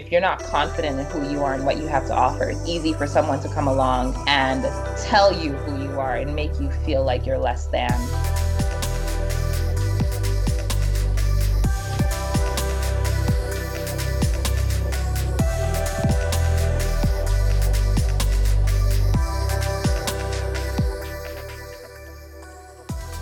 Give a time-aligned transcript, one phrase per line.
[0.00, 2.66] if you're not confident in who you are and what you have to offer, it's
[2.66, 4.64] easy for someone to come along and
[4.98, 7.90] tell you who you are and make you feel like you're less than.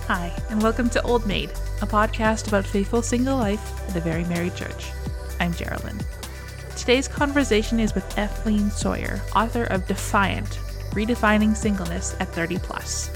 [0.07, 1.51] Hi, and welcome to Old Maid,
[1.83, 4.93] a podcast about faithful single life at a very married church.
[5.41, 5.99] I'm Geraldine.
[6.89, 10.59] Today's conversation is with Etheline Sawyer, author of Defiant
[10.93, 13.11] Redefining Singleness at 30 Plus.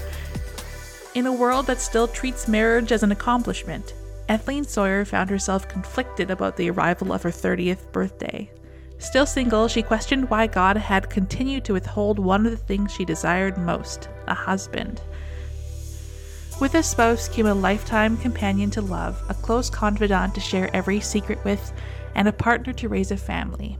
[1.15, 3.95] In a world that still treats marriage as an accomplishment,
[4.29, 8.47] Etheline Sawyer found herself conflicted about the arrival of her 30th birthday.
[8.99, 13.05] Still single, she questioned why God had continued to withhold one of the things she
[13.05, 15.01] desired most a husband.
[16.61, 20.99] With a spouse came a lifetime companion to love, a close confidant to share every
[20.99, 21.73] secret with,
[22.15, 23.77] and a partner to raise a family.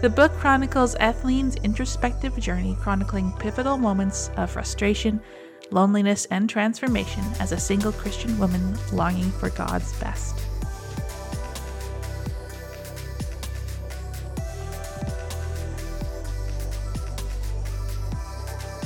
[0.00, 5.20] The book chronicles Etheline's introspective journey, chronicling pivotal moments of frustration,
[5.70, 10.40] loneliness, and transformation as a single Christian woman longing for God's best.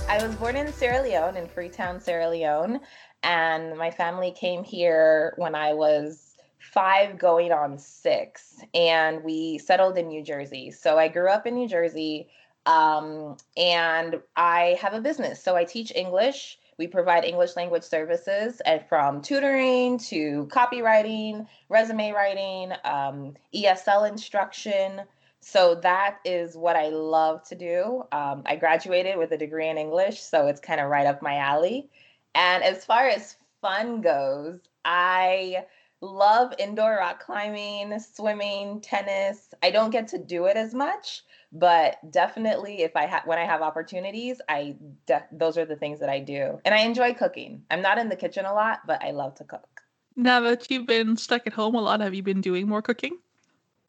[0.09, 2.81] I was born in Sierra Leone, in Freetown, Sierra Leone,
[3.23, 6.32] and my family came here when I was
[6.73, 10.71] five going on six, and we settled in New Jersey.
[10.71, 12.29] So I grew up in New Jersey,
[12.65, 15.43] um, and I have a business.
[15.43, 16.59] So I teach English.
[16.79, 25.03] We provide English language services and from tutoring to copywriting, resume writing, um, ESL instruction.
[25.41, 28.05] So that is what I love to do.
[28.13, 31.37] Um, I graduated with a degree in English, so it's kind of right up my
[31.37, 31.91] alley.
[32.35, 35.67] And as far as fun goes, I
[36.03, 39.55] love indoor rock climbing, swimming, tennis.
[39.63, 43.45] I don't get to do it as much, but definitely if I have when I
[43.45, 44.77] have opportunities, I
[45.07, 46.61] de- those are the things that I do.
[46.65, 47.63] And I enjoy cooking.
[47.71, 49.83] I'm not in the kitchen a lot, but I love to cook.
[50.17, 53.19] Now that you've been stuck at home a lot, have you been doing more cooking?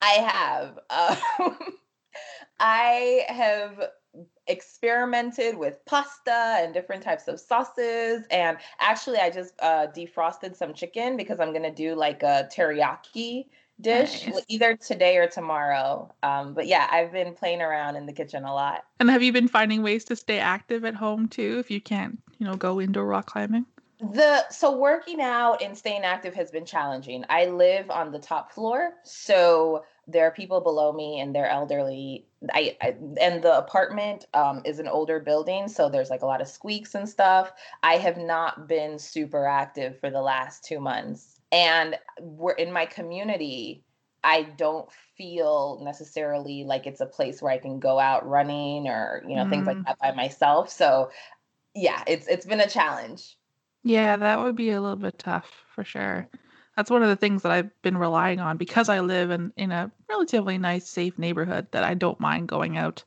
[0.02, 0.80] I have.
[1.40, 1.58] Um,
[2.60, 3.90] I have
[4.48, 8.24] experimented with pasta and different types of sauces.
[8.30, 12.50] And actually, I just uh, defrosted some chicken because I'm going to do like a
[12.54, 13.46] teriyaki
[13.82, 14.46] dish nice.
[14.48, 16.14] either today or tomorrow.
[16.22, 18.86] Um, but yeah, I've been playing around in the kitchen a lot.
[19.00, 22.22] And have you been finding ways to stay active at home too if you can't,
[22.38, 23.66] you know, go indoor rock climbing?
[24.12, 27.24] the so working out and staying active has been challenging.
[27.30, 32.26] I live on the top floor, so there are people below me and they're elderly.
[32.54, 36.42] I, I and the apartment um, is an older building, so there's like a lot
[36.42, 37.52] of squeaks and stuff.
[37.84, 42.86] I have not been super active for the last two months, and we're in my
[42.86, 43.84] community.
[44.26, 49.24] I don't feel necessarily like it's a place where I can go out running or
[49.28, 49.50] you know mm.
[49.50, 49.86] things like mm.
[49.86, 50.70] that by myself.
[50.70, 51.12] So
[51.74, 53.38] yeah, it's it's been a challenge.
[53.84, 56.28] Yeah, that would be a little bit tough for sure.
[56.76, 59.72] That's one of the things that I've been relying on because I live in, in
[59.72, 63.04] a relatively nice, safe neighborhood that I don't mind going out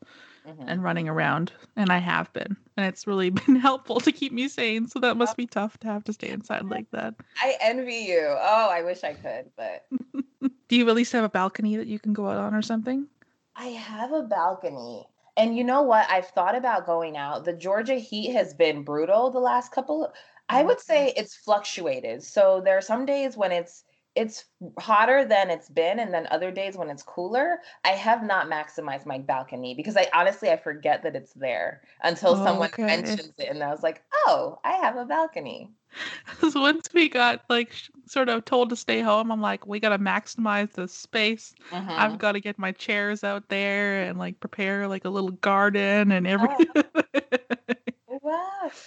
[0.47, 0.69] mm-hmm.
[0.69, 1.53] and running around.
[1.75, 2.57] And I have been.
[2.77, 4.87] And it's really been helpful to keep me sane.
[4.87, 7.15] So that must be tough to have to stay inside like that.
[7.43, 8.25] I envy you.
[8.25, 9.87] Oh, I wish I could, but.
[10.69, 13.07] Do you at least have a balcony that you can go out on or something?
[13.55, 15.07] I have a balcony.
[15.37, 16.07] And you know what?
[16.11, 17.45] I've thought about going out.
[17.45, 20.13] The Georgia heat has been brutal the last couple
[20.49, 22.23] I would say it's fluctuated.
[22.23, 23.85] So there are some days when it's
[24.17, 24.47] it's
[24.79, 29.05] hotter than it's been and then other days when it's cooler i have not maximized
[29.05, 32.87] my balcony because i honestly i forget that it's there until oh, someone okay.
[32.87, 35.71] mentions it and i was like oh i have a balcony
[36.51, 37.73] so once we got like
[38.07, 41.91] sort of told to stay home i'm like we got to maximize the space mm-hmm.
[41.91, 46.11] i've got to get my chairs out there and like prepare like a little garden
[46.11, 46.83] and everything oh.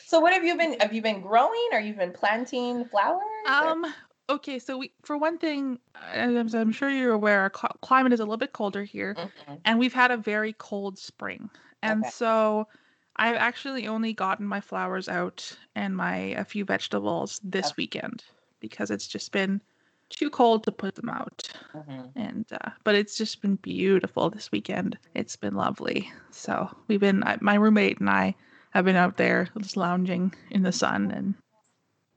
[0.06, 3.22] So what have you been have you been growing or you've been planting flowers?
[3.47, 3.85] Um
[4.29, 5.79] okay, so we for one thing,
[6.14, 9.55] as I'm sure you're aware, our cl- climate is a little bit colder here mm-hmm.
[9.66, 11.49] and we've had a very cold spring.
[11.81, 12.11] And okay.
[12.11, 12.67] so
[13.16, 17.76] I've actually only gotten my flowers out and my a few vegetables this okay.
[17.78, 18.23] weekend
[18.59, 19.61] because it's just been
[20.09, 21.49] too cold to put them out.
[21.73, 22.02] Mm-hmm.
[22.16, 24.97] And uh, but it's just been beautiful this weekend.
[25.16, 26.11] It's been lovely.
[26.31, 28.35] So we've been my roommate and I
[28.71, 31.33] have been out there just lounging in the sun and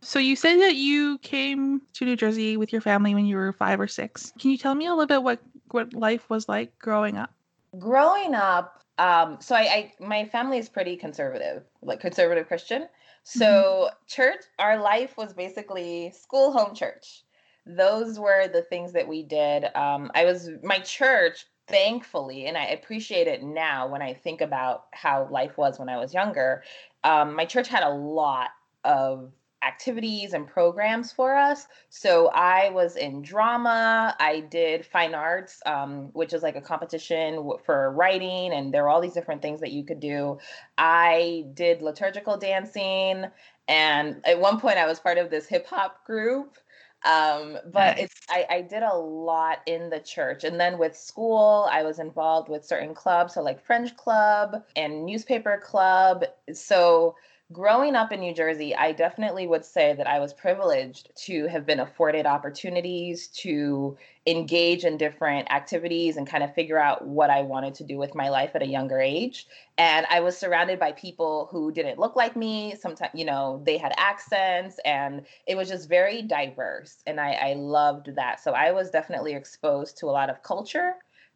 [0.05, 3.53] so you said that you came to New Jersey with your family when you were
[3.53, 4.33] 5 or 6.
[4.37, 5.41] Can you tell me a little bit what
[5.71, 7.33] what life was like growing up?
[7.79, 12.89] Growing up um so I, I my family is pretty conservative, like conservative Christian.
[13.23, 13.97] So mm-hmm.
[14.09, 17.23] church our life was basically school home church
[17.67, 19.65] those were the things that we did.
[19.77, 24.87] Um, I was my church thankfully, and I appreciate it now when I think about
[24.93, 26.63] how life was when I was younger,
[27.05, 28.51] um, my church had a lot
[28.85, 29.33] of
[29.63, 31.67] activities and programs for us.
[31.89, 34.17] So I was in drama.
[34.19, 38.89] I did fine arts, um, which is like a competition for writing, and there were
[38.89, 40.39] all these different things that you could do.
[40.79, 43.27] I did liturgical dancing,
[43.69, 46.59] and at one point I was part of this hip hop group.
[47.05, 51.69] Um, but it's I, I did a lot in the church, and then with school,
[51.71, 56.25] I was involved with certain clubs, so like French club and newspaper club.
[56.53, 57.17] So
[57.53, 61.67] growing up in New Jersey, I definitely would say that I was privileged to have
[61.67, 63.97] been afforded opportunities to
[64.27, 68.15] engage in different activities and kind of figure out what I wanted to do with
[68.15, 69.47] my life at a younger age.
[69.77, 72.75] And I was surrounded by people who didn't look like me.
[72.81, 77.03] Sometimes, you know, they had accents and it was just very diverse.
[77.07, 78.41] And I, I loved that.
[78.41, 80.95] So I was definitely exposed to a lot of culture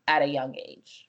[0.09, 1.09] at a young age.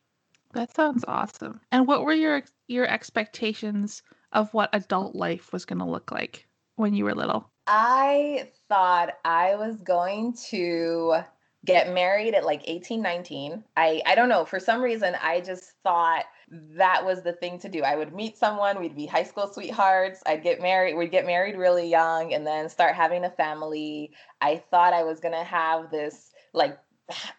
[0.53, 1.59] That sounds awesome.
[1.71, 4.01] And what were your your expectations
[4.31, 7.49] of what adult life was going to look like when you were little?
[7.67, 11.17] I thought I was going to
[11.65, 14.45] get married at like 18 19 i i don't know.
[14.45, 17.81] For some reason i just thought that was the thing to do.
[17.81, 21.57] I would meet someone we'd be high school sweethearts i'd get married we'd get married
[21.57, 24.11] really young and then start having a family.
[24.39, 26.77] I thought i was going to have this like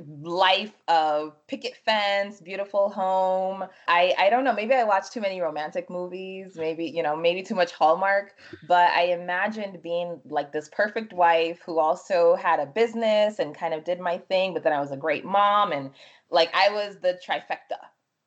[0.00, 3.64] life of picket fence, beautiful home.
[3.86, 7.42] I I don't know, maybe I watched too many romantic movies, maybe, you know, maybe
[7.42, 8.34] too much Hallmark,
[8.66, 13.74] but I imagined being like this perfect wife who also had a business and kind
[13.74, 15.90] of did my thing, but then I was a great mom and
[16.30, 17.78] like I was the trifecta.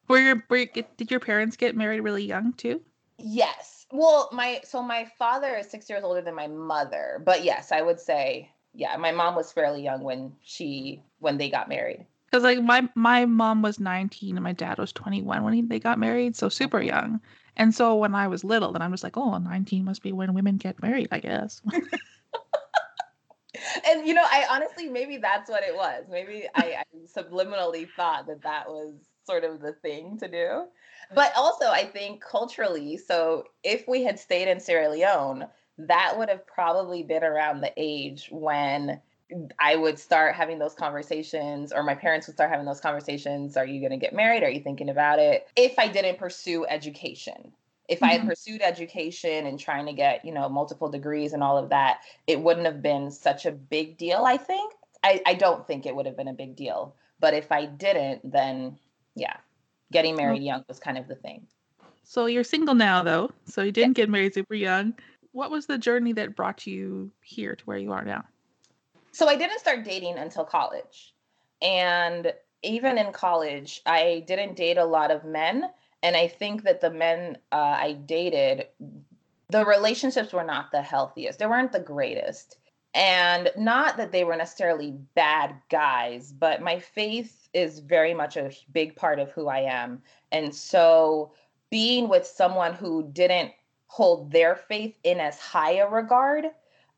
[0.08, 2.82] Were your were, did your parents get married really young too?
[3.18, 3.86] Yes.
[3.92, 7.82] Well, my so my father is 6 years older than my mother, but yes, I
[7.82, 12.06] would say yeah, my mom was fairly young when she when they got married.
[12.26, 15.80] Because like my my mom was 19 and my dad was 21 when he, they
[15.80, 17.20] got married, so super young.
[17.58, 20.34] And so when I was little, then I'm just like, oh, 19 must be when
[20.34, 21.62] women get married, I guess.
[23.86, 26.06] and you know, I honestly maybe that's what it was.
[26.10, 26.84] Maybe I, I
[27.14, 28.94] subliminally thought that that was
[29.26, 30.64] sort of the thing to do.
[31.14, 35.46] But also, I think culturally, so if we had stayed in Sierra Leone,
[35.88, 39.00] that would have probably been around the age when
[39.60, 43.56] I would start having those conversations, or my parents would start having those conversations.
[43.56, 44.44] Are you going to get married?
[44.44, 45.48] Are you thinking about it?
[45.56, 47.54] If I didn't pursue education,
[47.88, 48.06] if mm-hmm.
[48.06, 48.30] I had mm-hmm.
[48.30, 52.42] pursued education and trying to get, you know, multiple degrees and all of that, it
[52.42, 54.74] wouldn't have been such a big deal, I think.
[55.04, 56.96] I, I don't think it would have been a big deal.
[57.20, 58.78] But if I didn't, then
[59.16, 59.38] yeah,
[59.92, 61.48] getting married young was kind of the thing.
[62.04, 63.32] So you're single now, though.
[63.46, 64.04] So you didn't yeah.
[64.04, 64.94] get married super young
[65.32, 68.24] what was the journey that brought you here to where you are now?
[69.12, 71.14] So I didn't start dating until college.
[71.62, 72.34] And
[72.64, 75.70] even in college, I didn't date a lot of men.
[76.04, 78.68] And I think that the men uh, I dated,
[79.50, 81.40] the relationships were not the healthiest.
[81.40, 82.58] They weren't the greatest.
[82.94, 88.52] And not that they were necessarily bad guys, but my faith is very much a
[88.74, 90.02] big part of who I am.
[90.32, 91.32] And so
[91.70, 93.54] being with someone who didn't
[93.92, 96.46] hold their faith in as high a regard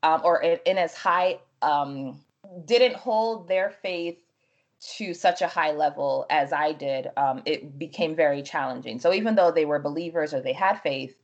[0.04, 2.20] um, or in, in, as high um,
[2.66, 4.20] didn't hold their faith
[4.80, 9.00] to such a high level as I did, um, it became very challenging.
[9.00, 11.16] So even though they were believers or they had faith,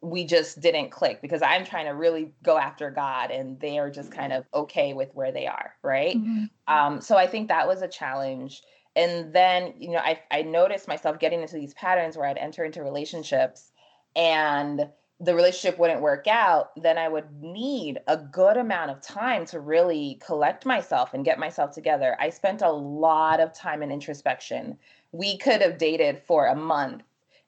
[0.00, 3.90] we just didn't click because I'm trying to really go after God and they are
[3.90, 6.16] just kind of okay with where they are, right?
[6.16, 6.44] Mm-hmm.
[6.72, 8.62] Um, so I think that was a challenge.
[8.94, 12.64] And then, you know, I, I noticed myself getting into these patterns where I'd enter
[12.64, 13.72] into relationships
[14.16, 14.88] and
[15.20, 19.60] the relationship wouldn't work out, then I would need a good amount of time to
[19.60, 22.16] really collect myself and get myself together.
[22.20, 24.76] I spent a lot of time in introspection.
[25.12, 27.04] We could have dated for a month,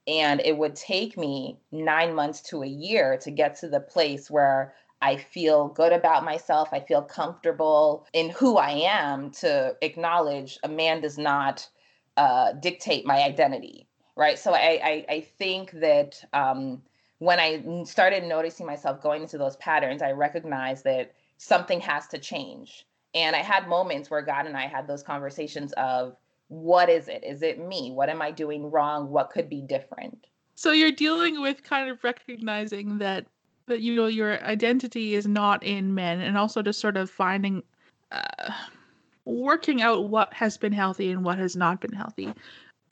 [0.06, 4.30] and it would take me nine months to a year to get to the place
[4.30, 6.68] where I feel good about myself.
[6.73, 11.68] I feel comfortable in who I am to acknowledge a man does not
[12.16, 14.38] uh, dictate my identity right?
[14.38, 16.82] So I I, I think that um,
[17.18, 22.18] when I started noticing myself going into those patterns, I recognized that something has to
[22.18, 22.87] change.
[23.14, 26.16] And I had moments where God and I had those conversations of
[26.49, 27.25] what is it?
[27.25, 27.90] Is it me?
[27.90, 29.11] What am I doing wrong?
[29.11, 30.26] What could be different?
[30.54, 33.26] So you're dealing with kind of recognizing that
[33.66, 37.62] that you know your identity is not in men and also just sort of finding
[38.12, 38.52] uh,
[39.25, 42.32] working out what has been healthy and what has not been healthy.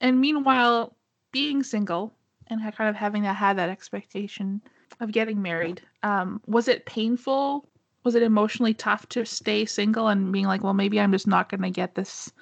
[0.00, 0.96] And meanwhile,
[1.34, 2.14] being single
[2.46, 4.62] and kind of having to have that expectation
[5.00, 7.68] of getting married, um, was it painful?
[8.04, 11.48] Was it emotionally tough to stay single and being like, well, maybe I'm just not
[11.48, 12.32] going to get this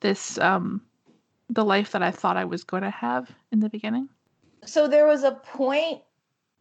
[0.00, 0.82] this um,
[1.48, 4.08] the life that I thought I was going to have in the beginning?
[4.64, 6.02] So there was a point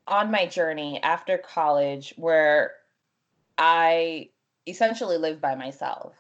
[0.08, 2.72] on my journey after college where
[3.58, 4.30] I
[4.68, 6.14] essentially lived by myself.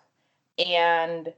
[0.57, 1.33] And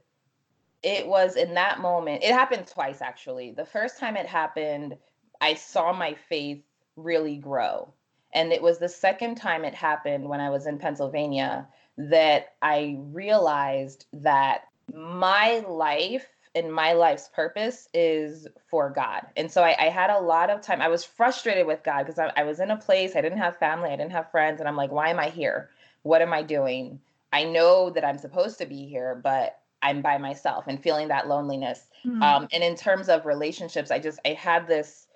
[0.82, 3.52] it was in that moment, it happened twice actually.
[3.52, 4.96] The first time it happened,
[5.40, 6.62] I saw my faith
[6.96, 7.92] really grow.
[8.34, 11.66] And it was the second time it happened when I was in Pennsylvania
[11.96, 19.26] that I realized that my life and my life's purpose is for God.
[19.36, 20.80] And so I, I had a lot of time.
[20.80, 23.58] I was frustrated with God because I, I was in a place, I didn't have
[23.58, 24.60] family, I didn't have friends.
[24.60, 25.70] And I'm like, why am I here?
[26.02, 27.00] What am I doing?
[27.32, 31.28] I know that I'm supposed to be here, but I'm by myself and feeling that
[31.28, 31.80] loneliness.
[32.04, 32.22] Mm-hmm.
[32.22, 35.06] Um, and in terms of relationships, I just I had this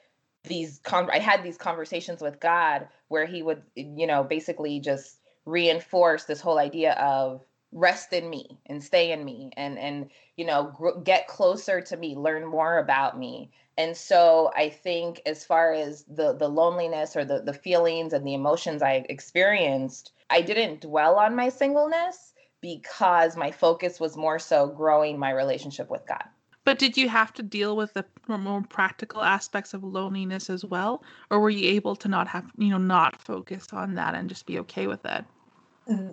[0.45, 5.19] these con- I had these conversations with God where He would you know basically just
[5.45, 10.45] reinforce this whole idea of rest in me and stay in me and and you
[10.45, 15.42] know gr- get closer to me learn more about me and so i think as
[15.42, 20.42] far as the the loneliness or the the feelings and the emotions i experienced i
[20.42, 22.32] didn't dwell on my singleness
[22.62, 26.25] because my focus was more so growing my relationship with god.
[26.64, 31.02] But did you have to deal with the more practical aspects of loneliness as well?
[31.28, 34.47] Or were you able to not have you know not focus on that and just
[34.47, 35.25] be okay with it?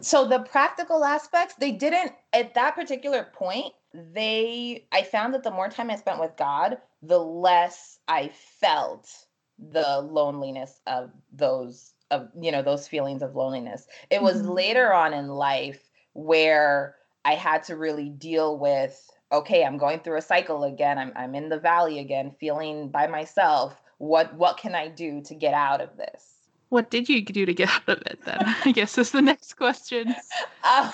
[0.01, 5.49] So the practical aspects they didn't at that particular point they i found that the
[5.49, 8.29] more time i spent with god the less i
[8.59, 9.09] felt
[9.57, 13.87] the loneliness of those of you know those feelings of loneliness.
[14.09, 14.51] It was mm-hmm.
[14.51, 15.88] later on in life
[16.25, 16.95] where
[17.25, 21.35] i had to really deal with okay i'm going through a cycle again i'm, I'm
[21.35, 25.81] in the valley again feeling by myself what what can i do to get out
[25.81, 28.37] of this what did you do to get out of it then?
[28.65, 30.15] I guess is the next question.
[30.61, 30.91] Um,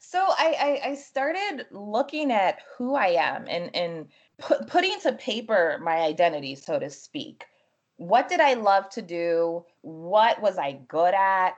[0.00, 4.06] so I, I, I started looking at who I am and and
[4.38, 7.44] put, putting to paper my identity, so to speak.
[7.98, 9.64] What did I love to do?
[9.82, 11.56] What was I good at?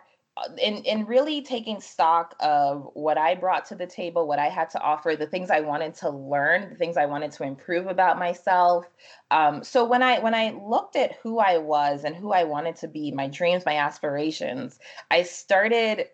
[0.59, 4.71] In in really taking stock of what I brought to the table, what I had
[4.71, 8.19] to offer, the things I wanted to learn, the things I wanted to improve about
[8.19, 8.87] myself.
[9.31, 12.77] Um, so when I when I looked at who I was and who I wanted
[12.77, 14.79] to be, my dreams, my aspirations,
[15.11, 16.07] I started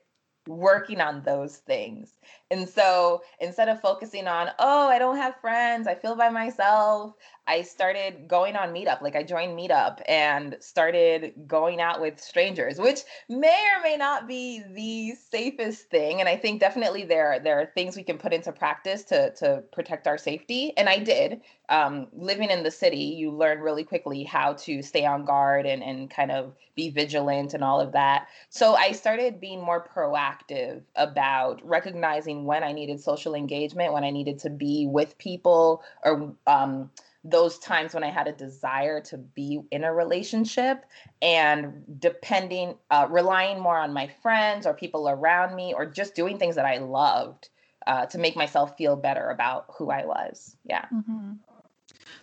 [0.46, 2.10] working on those things.
[2.50, 7.14] And so instead of focusing on, oh, I don't have friends, I feel by myself,
[7.48, 9.02] I started going on Meetup.
[9.02, 14.26] Like I joined Meetup and started going out with strangers, which may or may not
[14.26, 16.20] be the safest thing.
[16.20, 19.62] And I think definitely there there are things we can put into practice to to
[19.72, 20.76] protect our safety.
[20.76, 21.40] And I did.
[21.68, 25.82] Um, living in the city, you learn really quickly how to stay on guard and
[25.82, 28.28] and kind of be vigilant and all of that.
[28.50, 34.10] So I started being more proactive about recognizing when I needed social engagement, when I
[34.10, 36.90] needed to be with people or um,
[37.24, 40.84] those times when I had a desire to be in a relationship
[41.20, 46.38] and depending, uh, relying more on my friends or people around me or just doing
[46.38, 47.48] things that I loved
[47.86, 50.56] uh, to make myself feel better about who I was.
[50.64, 50.84] Yeah.
[50.92, 51.32] Mm-hmm.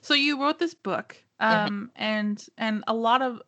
[0.02, 1.56] So you wrote this book, mm-hmm.
[1.56, 2.04] um, mm-hmm.
[2.04, 3.42] and and a lot of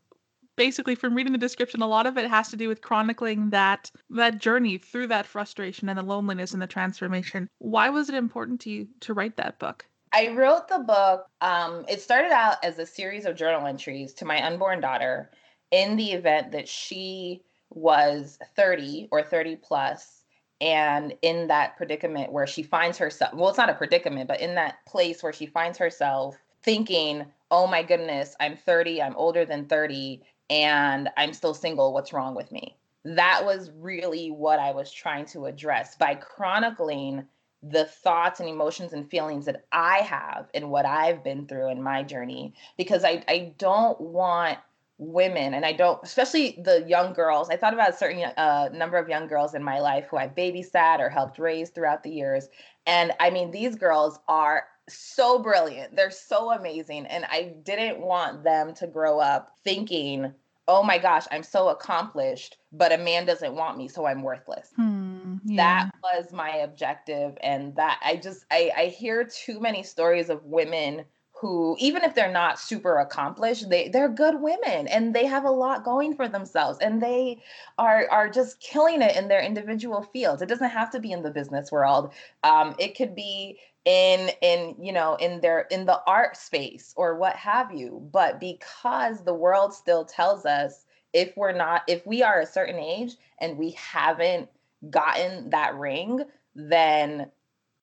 [0.55, 3.91] basically from reading the description a lot of it has to do with chronicling that
[4.09, 8.59] that journey through that frustration and the loneliness and the transformation why was it important
[8.59, 11.27] to you to write that book I wrote the book.
[11.41, 15.29] Um, it started out as a series of journal entries to my unborn daughter
[15.71, 20.23] in the event that she was 30 or 30 plus
[20.61, 24.55] and in that predicament where she finds herself well it's not a predicament but in
[24.55, 29.65] that place where she finds herself thinking oh my goodness i'm 30 i'm older than
[29.65, 32.75] 30 and i'm still single what's wrong with me?
[33.03, 37.27] That was really what i was trying to address by chronicling
[37.71, 41.81] the thoughts and emotions and feelings that I have and what I've been through in
[41.81, 44.59] my journey because I, I don't want
[44.97, 48.97] women and I don't especially the young girls I thought about a certain uh, number
[48.97, 52.47] of young girls in my life who I babysat or helped raise throughout the years
[52.85, 58.43] and I mean these girls are so brilliant they're so amazing and I didn't want
[58.43, 60.33] them to grow up thinking
[60.67, 64.71] oh my gosh, I'm so accomplished, but a man doesn't want me, so I'm worthless.
[64.75, 65.85] Hmm, yeah.
[65.85, 67.37] That was my objective.
[67.41, 71.05] And that I just, I, I hear too many stories of women
[71.45, 75.51] who even if they're not super accomplished they they're good women and they have a
[75.51, 77.39] lot going for themselves and they
[77.77, 80.41] are are just killing it in their individual fields.
[80.41, 82.13] It doesn't have to be in the business world.
[82.43, 87.15] Um, it could be in in you know in their in the art space or
[87.15, 92.23] what have you but because the world still tells us if we're not if we
[92.23, 94.49] are a certain age and we haven't
[94.89, 96.23] gotten that ring
[96.55, 97.29] then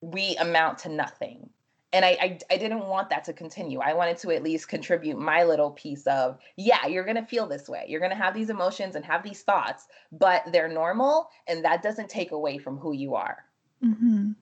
[0.01, 1.49] we amount to nothing
[1.93, 3.81] and I, I, I didn't want that to continue.
[3.81, 7.69] I wanted to at least contribute my little piece of yeah, you're gonna feel this
[7.69, 7.85] way.
[7.89, 12.09] You're gonna have these emotions and have these thoughts, but they're normal, and that doesn't
[12.09, 13.45] take away from who you are.
[13.85, 14.33] Mm-hmm.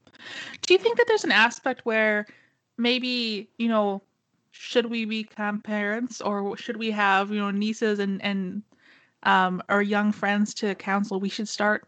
[0.62, 2.26] Do you think that there's an aspect where
[2.76, 4.02] maybe you know
[4.52, 8.62] should we become parents or should we have you know nieces and and
[9.24, 11.86] um, our young friends to counsel we should start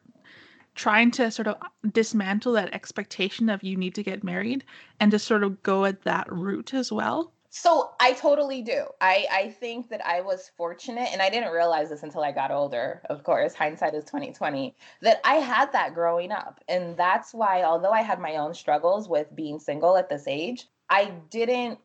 [0.75, 1.57] trying to sort of
[1.93, 4.65] dismantle that expectation of you need to get married
[5.01, 8.87] and just sort of go at that route as well so I totally do.
[9.03, 12.51] I I think that I was fortunate and I didn't realize this until I got
[12.51, 13.03] older.
[13.11, 14.75] Of course, hindsight is 2020.
[15.03, 16.65] That I had that growing up.
[16.67, 20.67] And that's why although I had my own struggles with being single at this age,
[20.89, 21.79] I didn't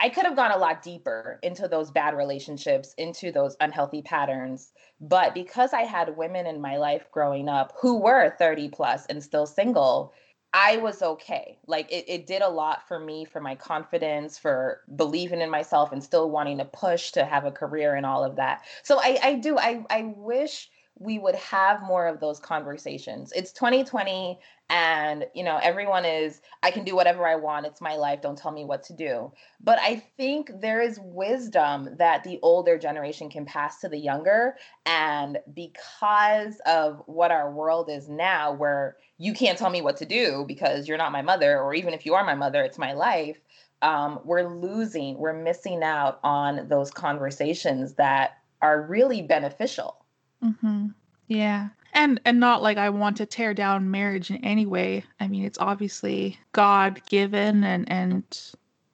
[0.00, 4.72] I could have gone a lot deeper into those bad relationships, into those unhealthy patterns.
[5.00, 9.22] But because I had women in my life growing up who were 30 plus and
[9.22, 10.12] still single,
[10.52, 11.58] I was okay.
[11.66, 15.92] Like it, it did a lot for me, for my confidence, for believing in myself
[15.92, 18.62] and still wanting to push to have a career and all of that.
[18.82, 20.68] So I, I do, I, I wish
[21.00, 23.32] we would have more of those conversations.
[23.34, 24.38] It's 2020
[24.70, 27.66] and you know everyone is I can do whatever I want.
[27.66, 28.20] It's my life.
[28.20, 29.32] Don't tell me what to do.
[29.60, 34.56] But I think there is wisdom that the older generation can pass to the younger
[34.84, 40.06] and because of what our world is now where you can't tell me what to
[40.06, 42.92] do because you're not my mother or even if you are my mother, it's my
[42.92, 43.38] life.
[43.80, 49.97] Um, we're losing, we're missing out on those conversations that are really beneficial
[50.44, 50.88] Mm-hmm.
[51.28, 51.68] Yeah.
[51.94, 55.04] And and not like I want to tear down marriage in any way.
[55.20, 58.24] I mean, it's obviously God given and and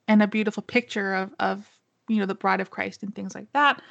[0.07, 1.69] and a beautiful picture of of
[2.07, 3.81] you know the bride of Christ and things like that.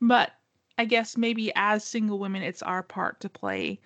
[0.00, 0.32] But
[0.76, 3.80] I guess maybe as single women, it's our part to play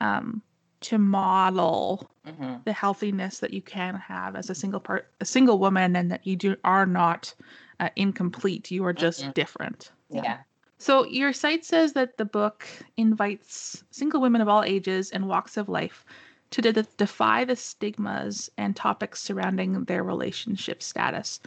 [0.00, 0.42] um,
[0.80, 2.56] to model mm-hmm.
[2.64, 6.26] the healthiness that you can have as a single part, a single woman, and that
[6.26, 7.34] you do are not
[7.80, 8.70] uh, incomplete.
[8.70, 9.30] You are just mm-hmm.
[9.32, 9.90] different.
[10.10, 10.22] Yeah.
[10.22, 10.38] yeah.
[10.78, 15.56] So, your site says that the book invites single women of all ages and walks
[15.56, 16.04] of life
[16.50, 21.40] to de- defy the stigmas and topics surrounding their relationship status.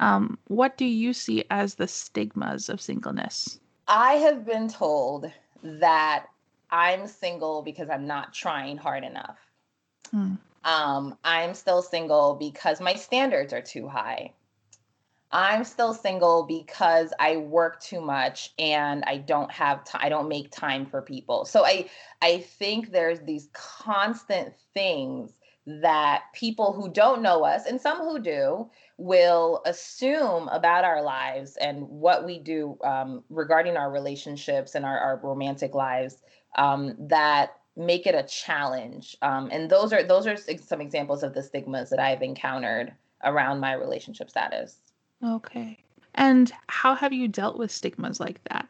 [0.00, 3.58] Um, what do you see as the stigmas of singleness?
[3.88, 5.30] I have been told
[5.62, 6.26] that
[6.70, 9.38] I'm single because I'm not trying hard enough.
[10.10, 10.34] Hmm.
[10.64, 14.32] Um, I'm still single because my standards are too high.
[15.34, 20.28] I'm still single because I work too much and I don't have time I don't
[20.28, 21.44] make time for people.
[21.44, 21.90] So I
[22.22, 25.32] I think there's these constant things
[25.66, 31.56] that people who don't know us and some who do will assume about our lives
[31.56, 36.18] and what we do um, regarding our relationships and our, our romantic lives
[36.56, 41.34] um, that make it a challenge um, and those are those are some examples of
[41.34, 42.92] the stigmas that i've encountered
[43.24, 44.78] around my relationship status
[45.24, 45.78] Okay.
[46.14, 48.68] And how have you dealt with stigmas like that?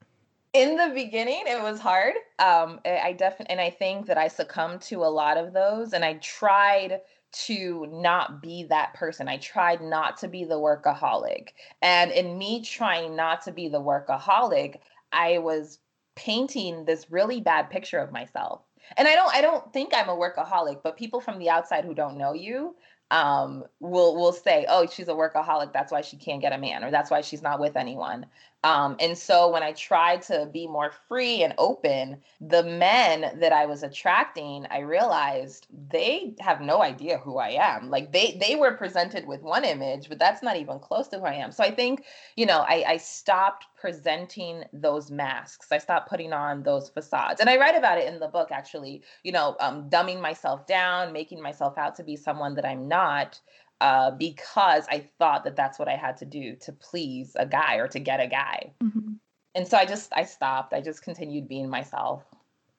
[0.53, 2.15] In the beginning, it was hard.
[2.39, 6.05] Um, I definitely, and I think that I succumbed to a lot of those, and
[6.05, 7.01] I tried
[7.33, 9.29] to not be that person.
[9.29, 11.49] I tried not to be the workaholic.
[11.83, 14.77] And in me trying not to be the workaholic,
[15.13, 15.81] I was
[16.15, 18.63] painting this really bad picture of myself.
[18.97, 21.95] And I don't I don't think I'm a workaholic, but people from the outside who
[21.95, 22.77] don't know you
[23.11, 25.73] um, will will say, "Oh, she's a workaholic.
[25.73, 28.27] That's why she can't get a man, or that's why she's not with anyone."
[28.65, 33.53] Um, and so when I tried to be more free and open, the men that
[33.53, 37.91] I was attracting, I realized they have no idea who I am.
[37.91, 41.27] Like they they were presented with one image, but that's not even close to who
[41.27, 41.53] I am.
[41.53, 42.05] So I think,
[42.37, 45.71] you know, I, I stopped presenting those masks.
[45.71, 47.41] I stopped putting on those facades.
[47.41, 51.13] And I write about it in the book, actually, you know, um, dumbing myself down,
[51.13, 53.39] making myself out to be someone that I'm not
[53.85, 57.75] uh, because I thought that that's what I had to do to please a guy
[57.75, 58.73] or to get a guy.
[58.83, 59.13] Mm-hmm.
[59.55, 60.73] And so I just I stopped.
[60.73, 62.25] I just continued being myself.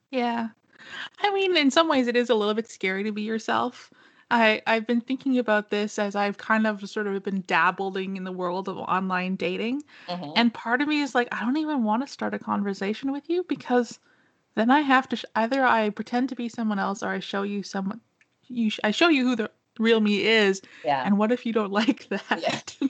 [0.10, 0.48] Yeah.
[1.20, 3.92] I mean, in some ways it is a little bit scary to be yourself.
[4.32, 8.24] I I've been thinking about this as I've kind of sort of been dabbling in
[8.24, 9.84] the world of online dating.
[10.08, 10.32] Mm-hmm.
[10.36, 13.30] And part of me is like I don't even want to start a conversation with
[13.30, 14.00] you because
[14.56, 17.44] then I have to sh- either I pretend to be someone else or I show
[17.44, 18.02] you someone
[18.48, 20.62] you sh- I show you who the real me is.
[20.84, 21.04] Yeah.
[21.06, 22.76] And what if you don't like that?
[22.82, 22.88] Yeah.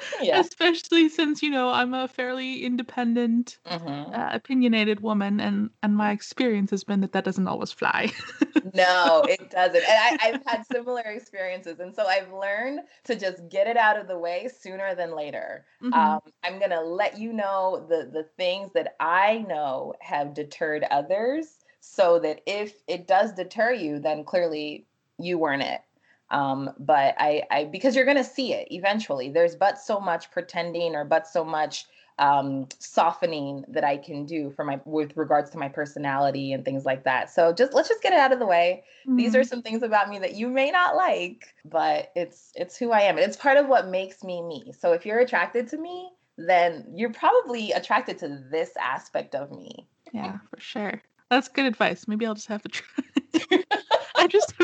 [0.20, 0.40] yeah.
[0.40, 4.14] Especially since you know I'm a fairly independent, mm-hmm.
[4.14, 8.10] uh, opinionated woman, and and my experience has been that that doesn't always fly.
[8.74, 9.76] no, it doesn't.
[9.76, 13.98] And I, I've had similar experiences, and so I've learned to just get it out
[13.98, 15.66] of the way sooner than later.
[15.82, 15.94] Mm-hmm.
[15.94, 21.46] Um, I'm gonna let you know the the things that I know have deterred others,
[21.80, 24.86] so that if it does deter you, then clearly
[25.18, 25.80] you weren't it
[26.30, 29.30] Um, but I, I because you're gonna see it eventually.
[29.30, 31.86] There's but so much pretending or but so much
[32.18, 36.84] um, softening that I can do for my with regards to my personality and things
[36.84, 37.30] like that.
[37.30, 38.82] So just let's just get it out of the way.
[39.06, 39.16] Mm-hmm.
[39.16, 39.48] These are mm-hmm.
[39.48, 43.18] some things about me that you may not like, but it's it's who I am.
[43.18, 44.72] It's part of what makes me me.
[44.78, 49.86] So if you're attracted to me, then you're probably attracted to this aspect of me.
[50.12, 51.02] Yeah, for sure.
[51.30, 52.08] That's good advice.
[52.08, 53.04] Maybe I'll just have to try.
[54.16, 54.54] I just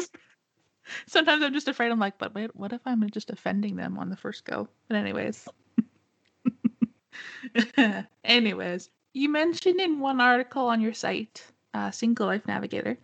[1.07, 1.90] sometimes I'm just afraid.
[1.90, 4.69] I'm like, but wait, what if I'm just offending them on the first go?
[4.88, 5.49] But anyways.
[8.25, 12.99] Anyways, you mentioned in one article on your site, uh, Single Life Navigator,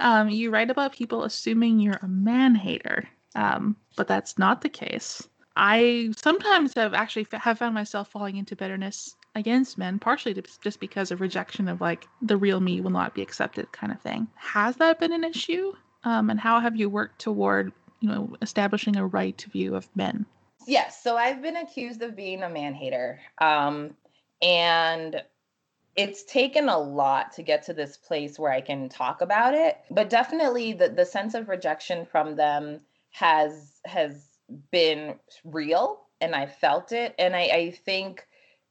[0.00, 4.68] um, you write about people assuming you're a man hater, um, but that's not the
[4.68, 5.26] case.
[5.56, 10.80] I sometimes have actually f- have found myself falling into bitterness against men, partially just
[10.80, 14.28] because of rejection of like the real me will not be accepted kind of thing.
[14.34, 15.72] Has that been an issue?
[16.06, 20.24] Um, and how have you worked toward you know establishing a right view of men?
[20.66, 21.02] Yes.
[21.02, 23.20] So I've been accused of being a man hater.
[23.38, 23.96] Um,
[24.40, 25.22] and
[25.96, 29.78] it's taken a lot to get to this place where I can talk about it.
[29.90, 34.28] But definitely the, the sense of rejection from them has has
[34.70, 35.14] been
[35.44, 37.14] real and I felt it.
[37.18, 38.26] And I, I think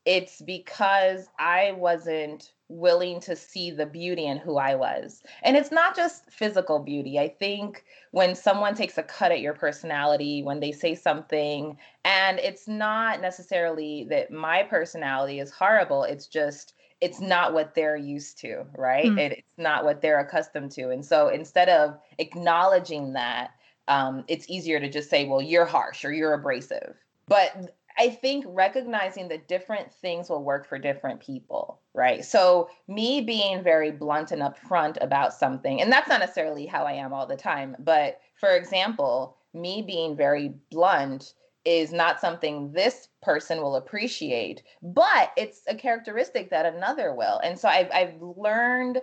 [0.05, 5.21] it's because I wasn't willing to see the beauty in who I was.
[5.43, 7.19] And it's not just physical beauty.
[7.19, 12.39] I think when someone takes a cut at your personality, when they say something, and
[12.39, 18.39] it's not necessarily that my personality is horrible, it's just it's not what they're used
[18.39, 19.05] to, right?
[19.05, 19.19] Mm.
[19.19, 20.89] It, it's not what they're accustomed to.
[20.89, 23.51] And so instead of acknowledging that,
[23.87, 26.95] um, it's easier to just say, well, you're harsh or you're abrasive.
[27.27, 32.25] But I think recognizing that different things will work for different people, right?
[32.25, 36.93] So, me being very blunt and upfront about something, and that's not necessarily how I
[36.93, 41.33] am all the time, but for example, me being very blunt
[41.65, 47.39] is not something this person will appreciate, but it's a characteristic that another will.
[47.39, 49.01] And so I've, I've learned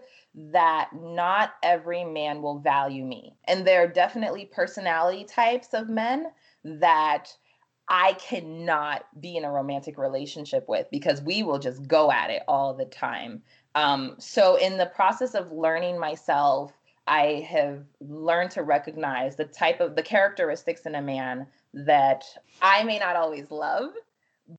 [0.52, 3.36] that not every man will value me.
[3.44, 6.28] And there are definitely personality types of men
[6.64, 7.36] that
[7.88, 12.42] I cannot be in a romantic relationship with because we will just go at it
[12.48, 13.42] all the time.
[13.74, 16.72] Um, so, in the process of learning myself,
[17.06, 22.24] I have learned to recognize the type of the characteristics in a man that
[22.60, 23.92] I may not always love,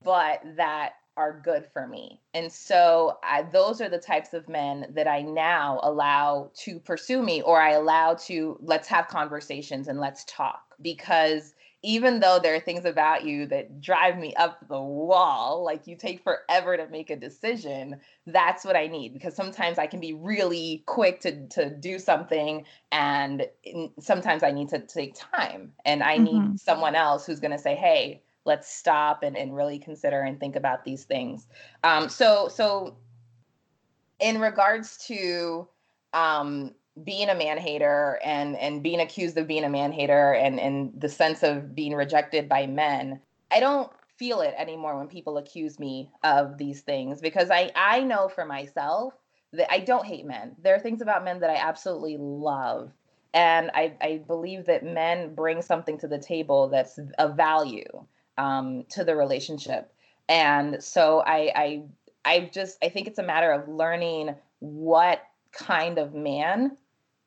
[0.03, 2.19] but that are good for me.
[2.33, 7.21] And so I, those are the types of men that I now allow to pursue
[7.21, 12.55] me or I allow to let's have conversations and let's talk because even though there
[12.55, 16.87] are things about you that drive me up the wall, like you take forever to
[16.87, 21.45] make a decision, that's what I need because sometimes I can be really quick to
[21.49, 23.47] to do something and
[23.99, 26.55] sometimes I need to take time and I need mm-hmm.
[26.55, 30.55] someone else who's going to say, "Hey, let's stop and, and really consider and think
[30.55, 31.47] about these things."
[31.83, 32.95] Um, so so
[34.21, 35.67] in regards to
[36.13, 40.59] um, being a man hater and and being accused of being a man hater and
[40.59, 45.37] and the sense of being rejected by men i don't feel it anymore when people
[45.37, 49.15] accuse me of these things because i i know for myself
[49.53, 50.55] that i don't hate men.
[50.61, 52.91] There are things about men that i absolutely love
[53.33, 58.05] and i i believe that men bring something to the table that's of value
[58.37, 59.91] um, to the relationship.
[60.29, 61.83] And so i i
[62.25, 66.77] i just i think it's a matter of learning what kind of man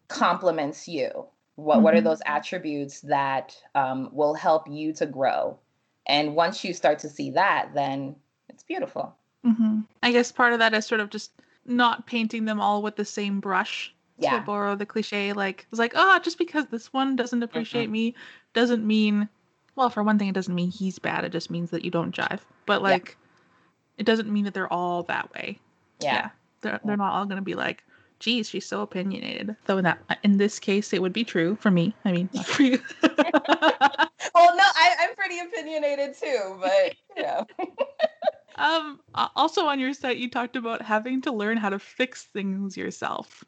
[0.09, 1.83] complements you what mm-hmm.
[1.85, 2.07] what are mm-hmm.
[2.07, 5.59] those attributes that um, will help you to grow
[6.07, 8.15] and once you start to see that then
[8.49, 9.15] it's beautiful
[9.45, 9.81] mm-hmm.
[10.03, 11.33] i guess part of that is sort of just
[11.65, 14.39] not painting them all with the same brush yeah.
[14.39, 17.93] to borrow the cliche like it's like oh just because this one doesn't appreciate mm-hmm.
[17.93, 18.15] me
[18.55, 19.29] doesn't mean
[19.75, 22.15] well for one thing it doesn't mean he's bad it just means that you don't
[22.15, 23.99] jive but like yeah.
[23.99, 25.59] it doesn't mean that they're all that way
[26.01, 26.31] yeah, yeah.
[26.61, 27.83] they're, they're not all going to be like
[28.19, 29.57] geez, she's so opinionated.
[29.67, 31.95] Though in that in this case, it would be true for me.
[32.05, 32.81] I mean, not for you.
[33.03, 37.47] well, no, I, I'm pretty opinionated too, but you know.
[38.57, 39.01] um.
[39.35, 43.45] Also, on your site, you talked about having to learn how to fix things yourself,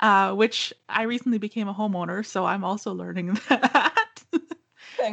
[0.00, 4.22] uh, which I recently became a homeowner, so I'm also learning that.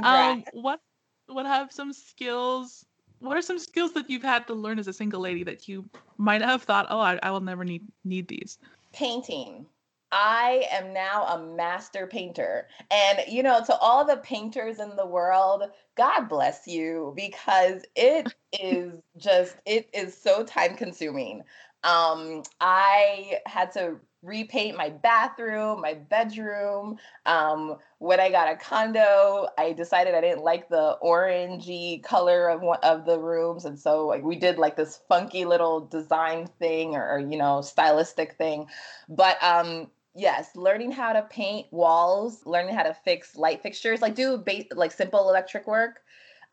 [0.04, 0.80] um, what
[1.28, 2.86] what have some skills
[3.20, 5.86] what are some skills that you've had to learn as a single lady that you
[6.18, 8.58] might have thought, oh, I, I will never need need these?
[8.96, 9.68] Painting.
[10.12, 12.68] I am now a master painter.
[12.90, 15.64] And, you know, to all the painters in the world,
[15.96, 21.44] God bless you because it is just, it is so time consuming.
[21.84, 26.98] Um, I had to repaint my bathroom, my bedroom.
[27.26, 32.62] Um, when I got a condo, I decided I didn't like the orangey color of
[32.62, 36.96] one of the rooms, and so like we did like this funky little design thing
[36.96, 38.68] or, or you know stylistic thing.
[39.08, 44.16] But um, yes, learning how to paint walls, learning how to fix light fixtures, like
[44.16, 46.02] do base, like simple electric work.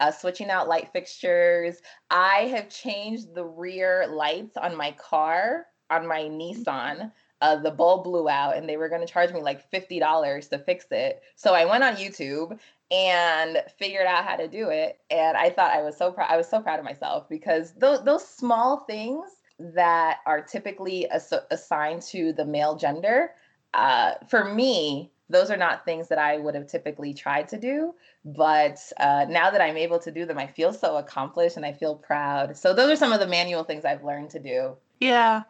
[0.00, 1.76] Uh, switching out light fixtures.
[2.11, 8.05] I have changed the rear lights on my car on my Nissan uh, the bulb
[8.05, 11.22] blew out and they were going to charge me like $50 to fix it.
[11.35, 12.57] So I went on YouTube
[12.90, 15.00] and figured out how to do it.
[15.11, 16.31] And I thought I was so proud.
[16.31, 19.28] I was so proud of myself because those, those small things
[19.59, 23.33] that are typically ass- assigned to the male gender,
[23.74, 27.94] uh, for me, those are not things that I would have typically tried to do.
[28.24, 31.72] But uh, now that I'm able to do them, I feel so accomplished and I
[31.72, 32.57] feel proud.
[32.57, 34.76] So those are some of the manual things I've learned to do.
[35.00, 35.42] Yeah.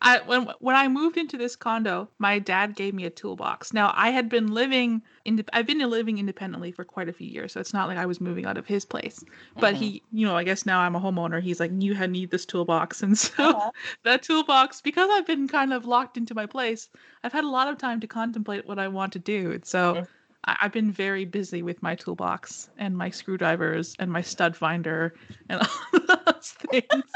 [0.00, 3.72] I when when I moved into this condo, my dad gave me a toolbox.
[3.72, 7.52] Now I had been living in I've been living independently for quite a few years,
[7.52, 9.24] so it's not like I was moving out of his place.
[9.56, 9.82] But mm-hmm.
[9.82, 11.42] he, you know, I guess now I'm a homeowner.
[11.42, 13.70] He's like, you had need this toolbox, and so uh-huh.
[14.04, 16.88] that toolbox, because I've been kind of locked into my place,
[17.24, 19.52] I've had a lot of time to contemplate what I want to do.
[19.52, 19.94] And so.
[19.94, 20.04] Mm-hmm.
[20.44, 25.16] I, I've been very busy with my toolbox and my screwdrivers and my stud finder
[25.48, 25.60] and
[25.92, 27.10] all those things,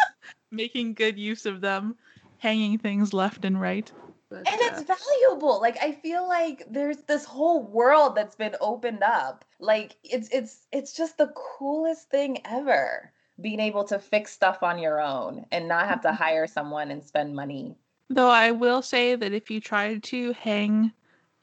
[0.50, 1.94] making good use of them
[2.42, 3.90] hanging things left and right.
[4.28, 5.60] But, and it's uh, valuable.
[5.60, 9.44] Like I feel like there's this whole world that's been opened up.
[9.60, 14.80] Like it's it's it's just the coolest thing ever being able to fix stuff on
[14.80, 16.16] your own and not have to mm-hmm.
[16.16, 17.76] hire someone and spend money.
[18.10, 20.92] Though I will say that if you try to hang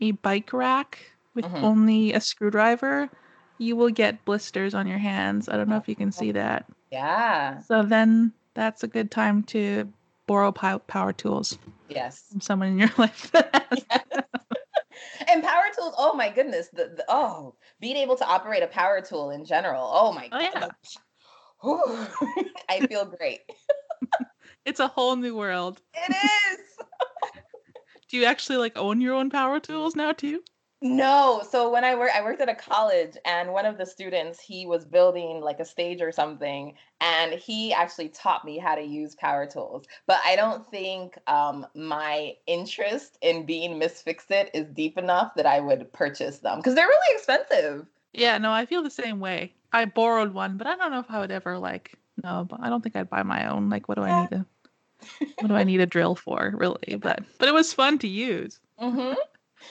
[0.01, 0.99] a bike rack
[1.33, 1.63] with mm-hmm.
[1.63, 3.09] only a screwdriver,
[3.57, 5.47] you will get blisters on your hands.
[5.47, 6.65] I don't know if you can see that.
[6.91, 7.62] Yeah.
[7.62, 9.91] So then that's a good time to
[10.29, 11.57] borrow power tools.
[11.89, 12.25] Yes.
[12.31, 13.31] From someone in your life.
[13.33, 13.81] yes.
[15.27, 16.69] And power tools, oh my goodness.
[16.73, 19.89] The, the, oh, being able to operate a power tool in general.
[19.91, 20.69] Oh my oh, yeah.
[22.69, 23.41] I feel great.
[24.65, 25.81] it's a whole new world.
[25.93, 26.59] It is.
[28.09, 30.41] Do you actually like own your own power tools now too?
[30.81, 31.43] No.
[31.49, 34.65] So when I worked, I worked at a college, and one of the students, he
[34.65, 39.15] was building like a stage or something, and he actually taught me how to use
[39.15, 39.85] power tools.
[40.07, 45.35] But I don't think um, my interest in being Miss Fix It is deep enough
[45.35, 47.85] that I would purchase them because they're really expensive.
[48.13, 49.53] Yeah, no, I feel the same way.
[49.73, 51.93] I borrowed one, but I don't know if I would ever like.
[52.23, 53.69] No, but I don't think I'd buy my own.
[53.69, 54.45] Like, what do I need to?
[55.39, 56.97] what do I need a drill for, really?
[57.01, 58.59] But but it was fun to use.
[58.81, 59.13] Mm-hmm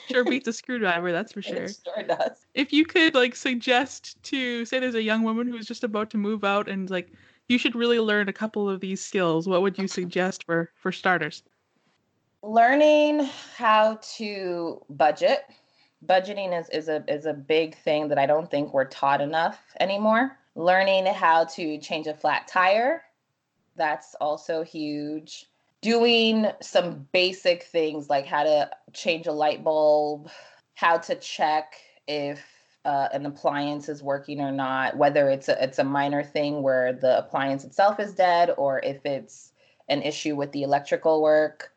[0.09, 1.65] sure beats a screwdriver, that's for sure.
[1.65, 2.45] It sure does.
[2.53, 6.17] If you could like suggest to say there's a young woman who's just about to
[6.17, 7.11] move out and like
[7.47, 10.91] you should really learn a couple of these skills, what would you suggest for for
[10.91, 11.43] starters?
[12.41, 15.45] Learning how to budget.
[16.05, 19.61] Budgeting is, is a is a big thing that I don't think we're taught enough
[19.79, 20.37] anymore.
[20.55, 23.03] Learning how to change a flat tire.
[23.75, 25.48] That's also huge
[25.81, 30.29] doing some basic things like how to change a light bulb,
[30.75, 31.75] how to check
[32.07, 32.43] if
[32.85, 36.93] uh, an appliance is working or not, whether it's a, it's a minor thing where
[36.93, 39.51] the appliance itself is dead or if it's
[39.89, 41.71] an issue with the electrical work.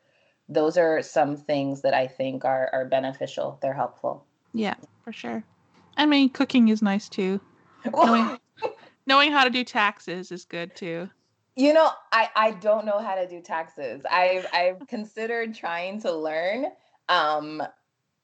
[0.49, 3.57] Those are some things that I think are, are beneficial.
[3.61, 4.25] They're helpful.
[4.53, 5.43] Yeah, for sure.
[5.97, 7.39] I mean, cooking is nice too.
[7.93, 8.37] knowing,
[9.07, 11.09] knowing how to do taxes is good too.
[11.55, 14.01] You know, I I don't know how to do taxes.
[14.09, 16.65] I've I've considered trying to learn.
[17.09, 17.61] Um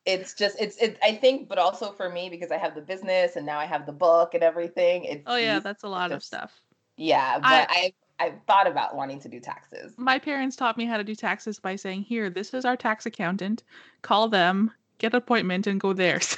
[0.05, 3.35] it's just it's it I think but also for me because I have the business
[3.35, 5.03] and now I have the book and everything.
[5.03, 6.61] It's Oh yeah, that's a lot just, of stuff.
[6.97, 9.93] Yeah, but I, I I've thought about wanting to do taxes.
[9.97, 13.05] My parents taught me how to do taxes by saying, "Here, this is our tax
[13.05, 13.63] accountant.
[14.01, 16.19] Call them, get an appointment, and go there."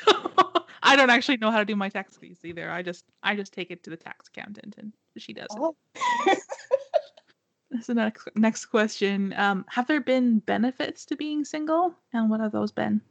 [0.84, 2.70] So I don't actually know how to do my taxes either.
[2.70, 5.76] I just I just take it to the tax accountant, and she does oh.
[5.96, 6.40] it.
[7.72, 9.34] That's the next next question.
[9.38, 13.02] Um, have there been benefits to being single, and what have those been?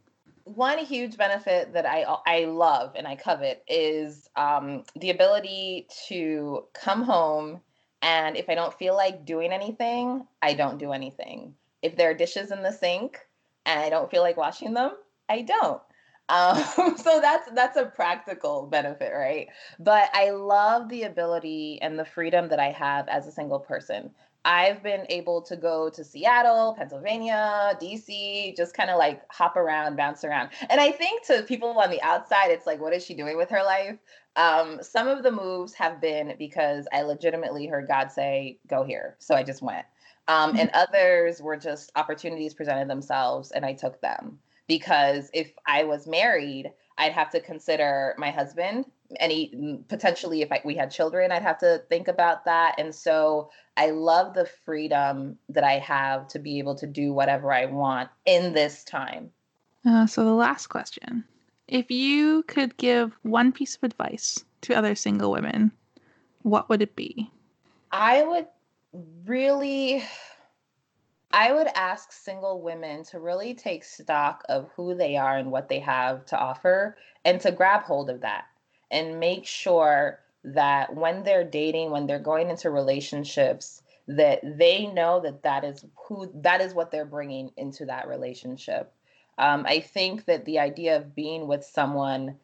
[0.43, 6.65] One huge benefit that I I love and I covet is um, the ability to
[6.73, 7.61] come home
[8.01, 11.53] and if I don't feel like doing anything, I don't do anything.
[11.81, 13.19] If there are dishes in the sink
[13.65, 14.91] and I don't feel like washing them,
[15.29, 15.81] I don't.
[16.29, 16.63] Um,
[16.95, 19.49] so that's that's a practical benefit, right?
[19.79, 24.11] But I love the ability and the freedom that I have as a single person.
[24.43, 29.97] I've been able to go to Seattle, Pennsylvania, DC, just kind of like hop around,
[29.97, 30.49] bounce around.
[30.69, 33.49] And I think to people on the outside, it's like, what is she doing with
[33.49, 33.97] her life?
[34.35, 39.15] Um, some of the moves have been because I legitimately heard God say, go here.
[39.19, 39.85] So I just went.
[40.27, 45.83] Um, and others were just opportunities presented themselves and I took them because if I
[45.83, 48.85] was married, I'd have to consider my husband.
[49.19, 52.75] Any potentially, if I, we had children, I'd have to think about that.
[52.77, 57.51] And so I love the freedom that I have to be able to do whatever
[57.51, 59.31] I want in this time.
[59.83, 61.23] Uh, so, the last question
[61.67, 65.71] if you could give one piece of advice to other single women,
[66.43, 67.31] what would it be?
[67.91, 68.47] I would
[69.25, 70.03] really
[71.33, 75.69] I would ask single women to really take stock of who they are and what
[75.69, 78.45] they have to offer and to grab hold of that
[78.89, 85.19] and make sure that when they're dating, when they're going into relationships, that they know
[85.21, 88.91] that that is who that is what they're bringing into that relationship.
[89.37, 92.37] Um, I think that the idea of being with someone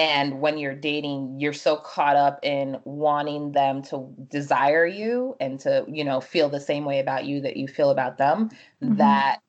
[0.00, 5.60] and when you're dating you're so caught up in wanting them to desire you and
[5.60, 8.48] to you know feel the same way about you that you feel about them
[8.82, 8.96] mm-hmm.
[8.96, 9.40] that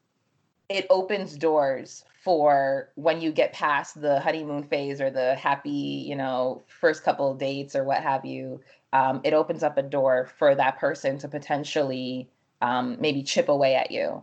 [0.68, 6.16] it opens doors for when you get past the honeymoon phase or the happy you
[6.16, 8.62] know first couple of dates or what have you
[8.94, 12.30] um, it opens up a door for that person to potentially
[12.62, 14.22] um, maybe chip away at you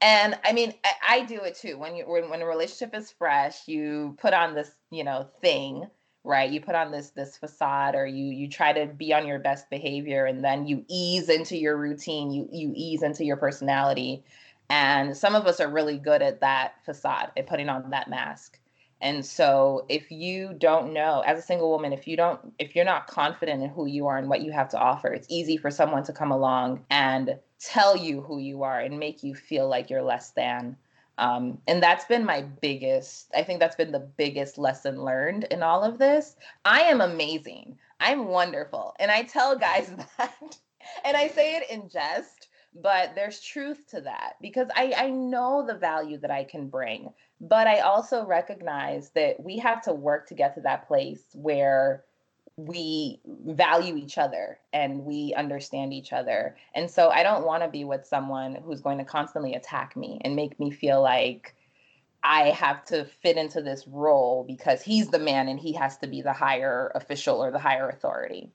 [0.00, 1.78] and I mean, I, I, do it too.
[1.78, 5.86] When you when, when a relationship is fresh, you put on this, you know, thing,
[6.24, 6.50] right?
[6.50, 9.68] You put on this this facade, or you you try to be on your best
[9.70, 12.30] behavior, and then you ease into your routine.
[12.30, 14.24] You you ease into your personality,
[14.68, 18.59] and some of us are really good at that facade, at putting on that mask.
[19.02, 22.84] And so if you don't know as a single woman, if you don't if you're
[22.84, 25.70] not confident in who you are and what you have to offer, it's easy for
[25.70, 29.90] someone to come along and tell you who you are and make you feel like
[29.90, 30.76] you're less than.
[31.18, 35.62] Um, and that's been my biggest, I think that's been the biggest lesson learned in
[35.62, 36.36] all of this.
[36.64, 37.78] I am amazing.
[38.00, 38.96] I'm wonderful.
[38.98, 40.58] And I tell guys that.
[41.04, 45.64] and I say it in jest, but there's truth to that because I, I know
[45.66, 47.12] the value that I can bring.
[47.40, 52.04] But I also recognize that we have to work to get to that place where
[52.56, 56.56] we value each other and we understand each other.
[56.74, 60.20] And so I don't want to be with someone who's going to constantly attack me
[60.22, 61.54] and make me feel like
[62.22, 66.06] I have to fit into this role because he's the man and he has to
[66.06, 68.50] be the higher official or the higher authority.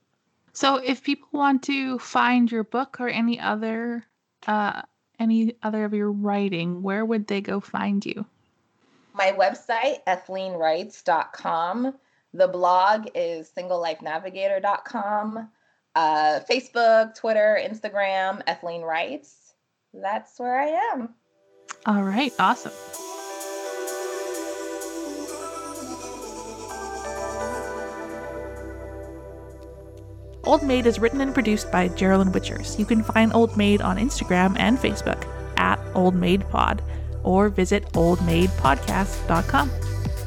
[0.52, 4.06] So if people want to find your book or any other
[4.46, 4.82] uh
[5.18, 8.26] any other of your writing, where would they go find you?
[9.16, 11.94] My website, ethleenwrites.com.
[12.34, 15.48] The blog is singlelifenavigator.com.
[15.94, 19.54] Uh, Facebook, Twitter, Instagram, Ethleen Writes.
[19.94, 21.14] That's where I am.
[21.86, 22.72] All right, awesome.
[30.44, 32.78] Old Maid is written and produced by Geraldine Witchers.
[32.78, 35.26] You can find Old Maid on Instagram and Facebook
[35.56, 36.82] at Old Maid Pod
[37.26, 39.70] or visit oldmaidpodcast.com.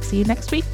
[0.01, 0.65] See you next week.